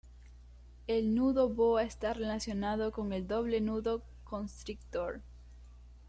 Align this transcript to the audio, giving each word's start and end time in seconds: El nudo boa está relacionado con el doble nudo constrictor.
El 0.87 1.13
nudo 1.13 1.47
boa 1.47 1.83
está 1.83 2.11
relacionado 2.15 2.91
con 2.91 3.13
el 3.13 3.27
doble 3.27 3.61
nudo 3.61 4.01
constrictor. 4.23 5.21